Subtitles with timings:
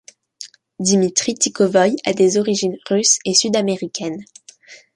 [0.79, 4.25] Dimitri Tikovoï a des origines russes et sud-américaines.